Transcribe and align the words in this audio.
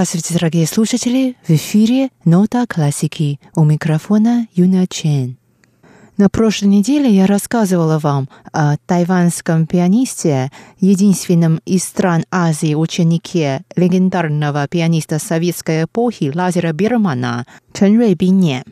Здравствуйте, 0.00 0.32
дорогие 0.32 0.66
слушатели! 0.66 1.36
В 1.46 1.50
эфире 1.50 2.08
«Нота 2.24 2.64
классики» 2.66 3.38
у 3.54 3.64
микрофона 3.64 4.46
Юна 4.54 4.86
Чен. 4.86 5.36
На 6.16 6.30
прошлой 6.30 6.68
неделе 6.68 7.14
я 7.14 7.26
рассказывала 7.26 7.98
вам 7.98 8.30
о 8.50 8.78
тайванском 8.86 9.66
пианисте, 9.66 10.50
единственном 10.78 11.60
из 11.66 11.84
стран 11.84 12.24
Азии 12.30 12.74
ученике 12.74 13.60
легендарного 13.76 14.66
пианиста 14.68 15.18
советской 15.18 15.84
эпохи 15.84 16.32
Лазера 16.34 16.72
Бирмана 16.72 17.44
Чен 17.74 18.00
Рэй 18.00 18.14
Бине. 18.14 18.64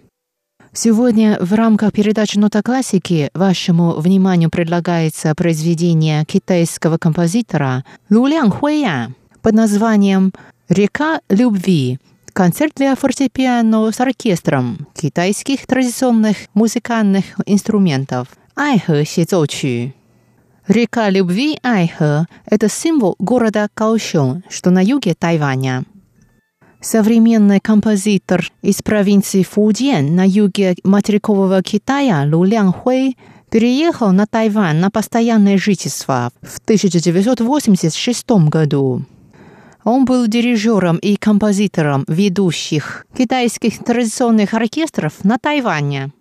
Сегодня 0.73 1.37
в 1.43 1.53
рамках 1.53 1.93
передачи 1.93 2.39
«Нота 2.39 2.63
классики» 2.63 3.29
вашему 3.35 4.01
вниманию 4.01 4.49
предлагается 4.49 5.35
произведение 5.35 6.25
китайского 6.25 6.97
композитора 6.97 7.85
Лу 8.09 8.27
Лян 8.29 8.51
Хуэя 8.51 9.13
под 9.43 9.53
названием 9.53 10.33
«Река 10.69 11.23
любви» 11.31 11.99
концерт 12.35 12.75
для 12.77 12.95
фортепиано 12.95 13.91
с 13.91 14.01
оркестром 14.01 14.87
китайских 14.95 15.67
традиционных 15.67 16.37
музыкальных 16.53 17.25
инструментов 17.47 18.29
Айхэ 18.55 19.07
Сизоучу. 19.07 19.95
Река 20.67 21.09
любви 21.09 21.59
Айхэ– 21.63 22.27
это 22.45 22.69
символ 22.69 23.17
города 23.19 23.69
Каошун, 23.73 24.45
что 24.51 24.69
на 24.69 24.85
юге 24.85 25.15
Тайваня. 25.15 25.85
Современный 26.83 27.61
композитор 27.61 28.53
из 28.61 28.83
провинции 28.83 29.45
Фудзян 29.45 30.15
на 30.15 30.27
юге 30.27 30.77
материкового 30.85 31.63
Китая 31.63 32.29
Лу 32.31 32.45
Лян 32.45 32.75
Хуэй 32.75 33.17
переехал 33.51 34.13
на 34.13 34.27
Тайвань 34.27 34.77
на 34.77 34.91
постоянное 34.91 35.57
жительство 35.57 36.31
в 36.43 36.59
1986 36.59 38.31
году. 38.51 39.07
Он 39.89 40.05
был 40.05 40.27
дирижером 40.27 40.99
и 40.99 41.17
композитором 41.17 42.05
ведущих 42.09 43.07
китайских 43.17 43.83
традиционных 43.83 44.53
оркестров 44.53 45.25
на 45.25 45.39
Тайване. 45.39 46.13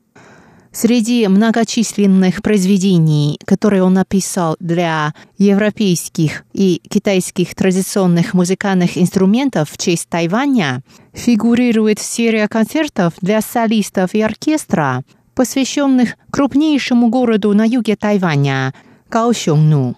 Среди 0.71 1.27
многочисленных 1.27 2.41
произведений, 2.41 3.37
которые 3.43 3.83
он 3.83 3.95
написал 3.95 4.55
для 4.61 5.13
европейских 5.37 6.45
и 6.53 6.81
китайских 6.89 7.55
традиционных 7.55 8.33
музыкальных 8.33 8.97
инструментов 8.97 9.69
в 9.69 9.77
честь 9.77 10.07
Тайваня, 10.07 10.81
фигурирует 11.11 11.99
серия 11.99 12.47
концертов 12.47 13.15
для 13.19 13.41
солистов 13.41 14.13
и 14.13 14.21
оркестра, 14.21 15.03
посвященных 15.35 16.15
крупнейшему 16.31 17.09
городу 17.09 17.53
на 17.53 17.65
юге 17.65 17.97
Тайваня– 17.97 18.73
Каошюнгну. 19.09 19.97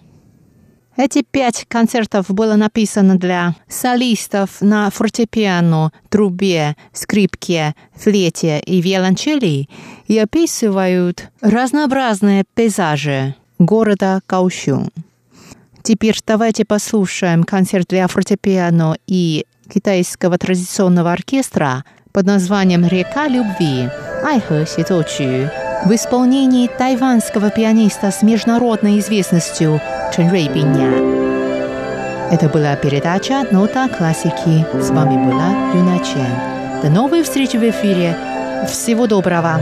Эти 1.02 1.22
пять 1.22 1.64
концертов 1.66 2.26
было 2.28 2.56
написано 2.56 3.18
для 3.18 3.54
солистов 3.68 4.60
на 4.60 4.90
фортепиано, 4.90 5.92
трубе, 6.10 6.76
скрипке, 6.92 7.74
флейте 7.94 8.60
и 8.60 8.82
виолончели 8.82 9.70
и 10.08 10.18
описывают 10.18 11.30
разнообразные 11.40 12.44
пейзажи 12.52 13.34
города 13.58 14.20
Каушюн. 14.26 14.90
Теперь 15.82 16.18
давайте 16.26 16.66
послушаем 16.66 17.44
концерт 17.44 17.86
для 17.88 18.06
фортепиано 18.06 18.98
и 19.06 19.46
китайского 19.72 20.36
традиционного 20.36 21.12
оркестра 21.12 21.86
под 22.12 22.26
названием 22.26 22.86
«Река 22.86 23.26
любви» 23.26 23.88
Айхэ 24.22 24.66
Ситочу 24.66 25.48
в 25.84 25.94
исполнении 25.94 26.66
тайванского 26.66 27.50
пианиста 27.50 28.10
с 28.10 28.22
международной 28.22 28.98
известностью 28.98 29.80
Чен 30.14 30.30
Рэй 30.30 30.48
Биня. 30.48 30.92
Это 32.30 32.48
была 32.48 32.76
передача 32.76 33.44
«Нота 33.50 33.88
классики». 33.88 34.64
С 34.78 34.90
вами 34.90 35.16
была 35.16 35.48
Юна 35.74 35.98
Чен. 35.98 36.82
До 36.82 36.90
новых 36.90 37.24
встреч 37.24 37.52
в 37.52 37.70
эфире. 37.70 38.16
Всего 38.68 39.06
доброго! 39.06 39.58